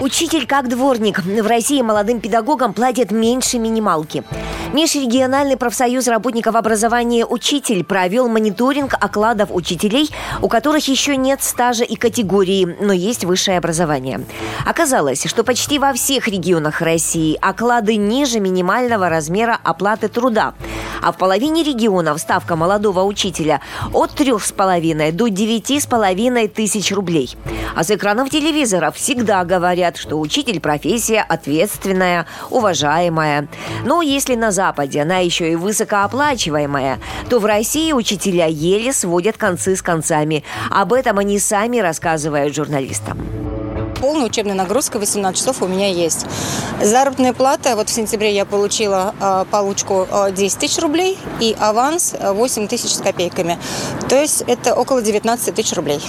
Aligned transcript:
Учитель 0.00 0.46
как 0.46 0.66
дворник. 0.68 1.18
В 1.22 1.46
России 1.46 1.82
молодым 1.82 2.20
педагогам 2.20 2.72
платят 2.72 3.10
меньше 3.10 3.58
минималки. 3.58 4.24
Межрегиональный 4.72 5.58
профсоюз 5.58 6.08
работников 6.08 6.54
образования 6.54 7.26
«Учитель» 7.26 7.84
провел 7.84 8.26
мониторинг 8.26 8.94
окладов 8.94 9.50
учителей, 9.52 10.08
у 10.40 10.48
которых 10.48 10.88
еще 10.88 11.18
нет 11.18 11.42
стажа 11.42 11.84
и 11.84 11.96
категории, 11.96 12.78
но 12.80 12.94
есть 12.94 13.26
высшее 13.26 13.58
образование. 13.58 14.24
Оказалось, 14.64 15.26
что 15.26 15.44
почти 15.44 15.78
во 15.78 15.92
всех 15.92 16.28
регионах 16.28 16.80
России 16.80 17.36
оклады 17.38 17.96
ниже 17.96 18.40
минимального 18.40 19.10
размера 19.10 19.58
оплаты 19.62 20.08
труда– 20.08 20.54
а 21.02 21.12
в 21.12 21.18
половине 21.18 21.62
регионов 21.62 22.20
ставка 22.20 22.56
молодого 22.56 23.02
учителя 23.02 23.60
от 23.92 24.12
3,5 24.12 25.12
до 25.12 25.28
9,5 25.28 26.48
тысяч 26.48 26.92
рублей. 26.92 27.36
А 27.74 27.84
с 27.84 27.90
экранов 27.90 28.30
телевизоров 28.30 28.96
всегда 28.96 29.44
говорят, 29.44 29.89
что 29.96 30.18
учитель 30.18 30.60
профессия 30.60 31.20
ответственная, 31.20 32.26
уважаемая. 32.50 33.48
Но 33.84 34.02
если 34.02 34.34
на 34.34 34.50
Западе 34.50 35.02
она 35.02 35.18
еще 35.18 35.52
и 35.52 35.56
высокооплачиваемая, 35.56 36.98
то 37.28 37.38
в 37.38 37.44
России 37.44 37.92
учителя 37.92 38.46
еле 38.46 38.92
сводят 38.92 39.36
концы 39.36 39.76
с 39.76 39.82
концами. 39.82 40.44
Об 40.70 40.92
этом 40.92 41.18
они 41.18 41.38
сами 41.38 41.78
рассказывают 41.78 42.54
журналистам 42.54 43.18
полная 44.00 44.26
учебная 44.26 44.54
нагрузка 44.54 44.98
18 44.98 45.38
часов 45.38 45.62
у 45.62 45.68
меня 45.68 45.88
есть. 45.88 46.26
Заработная 46.82 47.32
плата, 47.32 47.76
вот 47.76 47.88
в 47.88 47.92
сентябре 47.92 48.34
я 48.34 48.44
получила 48.44 49.14
э, 49.20 49.44
получку 49.50 50.08
э, 50.10 50.32
10 50.32 50.58
тысяч 50.58 50.78
рублей 50.78 51.18
и 51.38 51.54
аванс 51.60 52.14
8 52.18 52.66
тысяч 52.66 52.94
с 52.94 53.00
копейками. 53.00 53.58
То 54.08 54.16
есть 54.16 54.42
это 54.46 54.74
около 54.74 55.02
19 55.02 55.54
тысяч 55.54 55.74
рублей. 55.74 56.00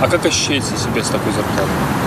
А 0.00 0.08
как 0.08 0.24
ощущаете 0.26 0.66
себя 0.76 1.04
с 1.04 1.08
такой 1.08 1.32
зарплатой? 1.32 2.05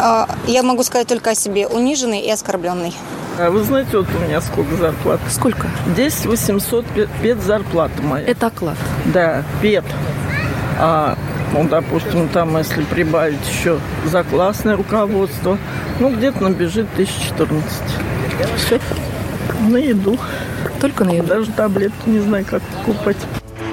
Э, 0.00 0.26
я 0.46 0.62
могу 0.62 0.82
сказать 0.82 1.08
только 1.08 1.30
о 1.30 1.34
себе. 1.34 1.66
Униженный 1.66 2.20
и 2.20 2.30
оскорбленный. 2.30 2.94
А 3.38 3.50
вы 3.50 3.62
знаете, 3.62 3.98
вот 3.98 4.06
у 4.14 4.26
меня 4.26 4.40
сколько 4.40 4.74
зарплат? 4.76 5.20
Сколько? 5.30 5.68
10 5.96 6.26
800 6.26 6.86
пет 7.22 7.40
зарплата 7.40 8.02
моя. 8.02 8.26
Это 8.26 8.48
оклад? 8.48 8.76
Да, 9.06 9.44
пет. 9.62 9.84
А 10.80 11.16
ну, 11.52 11.68
допустим, 11.68 12.28
там, 12.28 12.56
если 12.58 12.82
прибавить 12.82 13.46
еще 13.48 13.78
за 14.04 14.22
классное 14.24 14.76
руководство, 14.76 15.58
ну, 15.98 16.14
где-то 16.14 16.42
набежит 16.42 16.86
1014. 16.94 17.82
Все. 18.56 18.80
На 19.68 19.76
еду. 19.76 20.18
Только 20.80 21.04
на 21.04 21.10
еду? 21.10 21.26
Даже 21.26 21.50
таблетки 21.52 22.08
не 22.08 22.20
знаю, 22.20 22.44
как 22.44 22.62
покупать. 22.62 23.16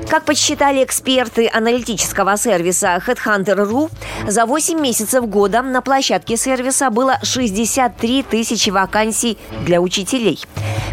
Как 0.09 0.23
подсчитали 0.23 0.83
эксперты 0.83 1.49
аналитического 1.51 2.37
сервиса 2.37 3.01
Headhunter.ru, 3.05 3.89
за 4.27 4.45
8 4.45 4.79
месяцев 4.79 5.27
года 5.27 5.61
на 5.63 5.81
площадке 5.81 6.37
сервиса 6.37 6.91
было 6.91 7.17
63 7.23 8.23
тысячи 8.23 8.69
вакансий 8.69 9.37
для 9.65 9.81
учителей. 9.81 10.39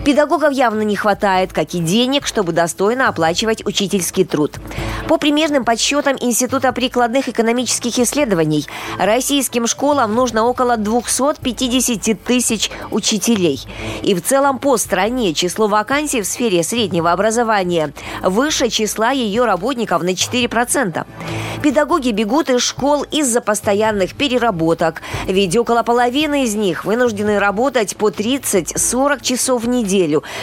Педагогов 0.05 0.53
явно 0.53 0.83
не 0.83 0.97
хватает, 0.97 1.53
как 1.53 1.75
и 1.75 1.79
денег, 1.79 2.27
чтобы 2.27 2.53
достойно 2.53 3.09
оплачивать 3.09 3.65
учительский 3.65 4.25
труд. 4.25 4.59
По 5.09 5.19
примерным 5.19 5.65
подсчетам 5.65 6.17
Института 6.21 6.73
прикладных 6.73 7.29
экономических 7.29 7.99
исследований, 7.99 8.67
российским 8.99 9.67
школам 9.67 10.15
нужно 10.15 10.45
около 10.45 10.77
250 10.77 12.23
тысяч 12.23 12.71
учителей. 12.91 13.61
И 14.03 14.15
в 14.15 14.23
целом 14.23 14.59
по 14.59 14.77
стране 14.77 15.35
число 15.35 15.69
вакансий 15.69 16.23
в 16.23 16.27
сфере 16.27 16.63
среднего 16.63 17.13
образования 17.13 17.93
выше 18.23 18.71
числа 18.71 19.11
ее 19.11 19.45
работников 19.45 20.03
на 20.03 20.11
4%. 20.11 21.07
Педагоги 21.63 22.11
бегут 22.11 22.51
из 22.51 22.61
школ 22.63 23.05
из-за 23.05 23.41
постоянных 23.41 24.15
переработок, 24.15 25.01
ведь 25.27 25.57
около 25.57 25.85
половины 25.85 26.43
из 26.43 26.57
них 26.57 26.85
вынуждены 26.85 27.39
работать 27.39 27.97
по 27.97 28.09
30-40 28.09 29.23
часов 29.23 29.63
в 29.63 29.69
неделю, 29.69 29.82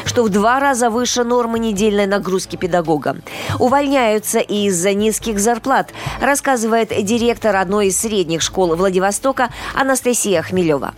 что 0.06 0.24
в 0.24 0.30
два 0.30 0.60
раза 0.60 0.90
выше 0.90 1.24
нормы 1.24 1.60
недельной 1.60 2.08
нагрузки 2.08 2.56
педагога. 2.56 3.18
Увольняются 3.60 4.40
и 4.40 4.68
из-за 4.68 4.94
низких 4.94 5.40
зарплат, 5.40 5.94
рассказывает 6.22 6.90
директор 7.04 7.56
одной 7.56 7.88
из 7.88 8.00
средних 8.00 8.42
школ 8.42 8.76
Владивостока 8.76 9.50
Анастасия 9.74 10.42
Хмелева. 10.42 10.94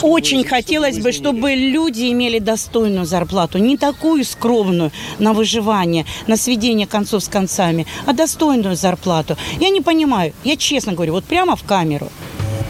Очень 0.00 0.44
хотелось 0.44 0.98
бы, 0.98 1.12
чтобы 1.12 1.54
люди 1.54 2.10
имели 2.10 2.38
достойную 2.38 3.04
зарплату, 3.04 3.58
не 3.58 3.76
такую 3.76 4.24
скромную 4.24 4.90
на 5.18 5.32
выживание, 5.32 6.06
на 6.26 6.36
сведение 6.36 6.86
концов 6.86 7.22
с 7.22 7.28
концами, 7.28 7.86
а 8.06 8.12
достойную 8.12 8.76
зарплату. 8.76 9.36
Я 9.60 9.68
не 9.68 9.80
понимаю, 9.80 10.32
я 10.44 10.56
честно 10.56 10.92
говорю, 10.92 11.12
вот 11.12 11.24
прямо 11.24 11.56
в 11.56 11.62
камеру, 11.64 12.08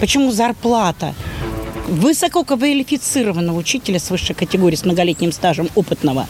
почему 0.00 0.32
зарплата 0.32 1.14
высококвалифицированного 1.88 3.56
учителя 3.56 3.98
с 3.98 4.10
высшей 4.10 4.34
категорией, 4.34 4.78
с 4.78 4.84
многолетним 4.84 5.32
стажем 5.32 5.69
опытного, 5.75 6.26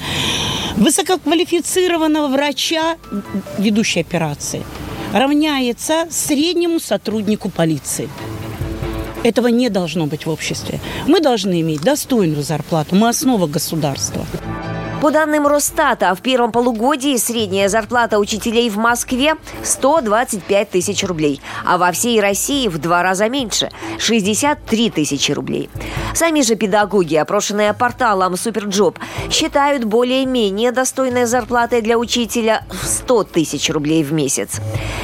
высококвалифицированного 0.77 2.29
врача, 2.29 2.97
ведущей 3.59 4.01
операции, 4.01 4.63
равняется 5.13 6.07
среднему 6.11 6.81
сотруднику 6.81 7.51
полиции. 7.51 8.09
Этого 9.23 9.49
не 9.49 9.69
должно 9.69 10.07
быть 10.07 10.27
в 10.27 10.31
обществе. 10.31 10.81
Мы 11.07 11.21
должны 11.21 11.61
иметь 11.61 11.83
достойную 11.83 12.43
зарплату. 12.43 12.97
Мы 12.97 13.09
основа 13.09 13.47
государства. 13.47 14.27
По 15.03 15.11
данным 15.11 15.49
Росстата, 15.49 16.15
в 16.15 16.21
первом 16.21 16.53
полугодии 16.53 17.17
средняя 17.17 17.69
зарплата 17.69 18.21
учителей 18.21 18.71
в 18.71 18.77
Москве 18.77 19.35
125 19.65 20.71
тысяч 20.71 21.03
рублей, 21.03 21.41
а 21.67 21.77
во 21.77 21.91
всей 21.91 22.21
России 22.21 22.69
в 22.69 22.79
два 22.79 23.03
раза 23.03 23.29
меньше– 23.29 23.73
63 23.99 24.91
тысячи 24.91 25.33
рублей. 25.33 25.69
Сами 26.15 26.43
же 26.43 26.55
педагоги, 26.55 27.17
опрошенные 27.17 27.75
порталом 27.75 28.37
SuperJob, 28.37 29.01
считают 29.29 29.83
более-менее 29.83 30.71
достойной 30.71 31.25
зарплатой 31.25 31.81
для 31.81 31.99
учителя 31.99 32.65
в 32.71 32.87
100 32.87 33.25
тысяч 33.25 33.71
рублей 33.71 34.05
в 34.05 34.13
месяц. 34.13 34.61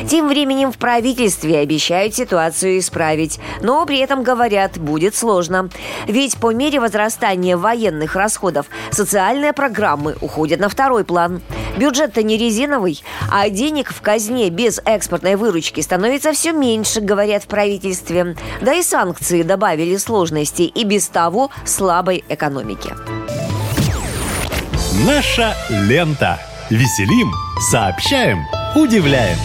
Тем 0.09 0.29
временем 0.29 0.71
в 0.71 0.79
правительстве 0.79 1.59
обещают 1.59 2.15
ситуацию 2.15 2.79
исправить, 2.79 3.41
но 3.63 3.85
при 3.85 3.99
этом 3.99 4.23
говорят, 4.23 4.79
будет 4.79 5.17
сложно. 5.17 5.71
Ведь 6.07 6.37
по 6.37 6.53
мере 6.53 6.79
возрастания 6.79 7.57
военных 7.57 8.15
расходов 8.15 8.67
социальная 8.93 9.53
программа 9.53 9.88
программы 9.89 10.17
уходят 10.21 10.61
на 10.61 10.69
второй 10.69 11.05
план. 11.05 11.41
Бюджет-то 11.79 12.23
не 12.23 12.37
резиновый, 12.37 13.03
а 13.31 13.49
денег 13.49 13.91
в 13.91 14.01
казне 14.03 14.51
без 14.51 14.81
экспортной 14.85 15.37
выручки 15.37 15.81
становится 15.81 16.33
все 16.33 16.53
меньше, 16.53 17.01
говорят 17.01 17.45
в 17.45 17.47
правительстве. 17.47 18.37
Да 18.61 18.75
и 18.75 18.83
санкции 18.83 19.43
добавили 19.43 19.97
сложности 19.97 20.63
и 20.63 20.85
без 20.85 21.09
того 21.09 21.51
слабой 21.65 22.25
экономике. 22.29 22.95
Наша 25.07 25.55
лента. 25.71 26.39
Веселим, 26.71 27.33
сообщаем, 27.71 28.45
удивляем. 28.77 29.39